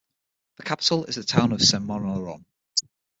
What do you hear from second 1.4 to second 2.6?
of Senmonorom.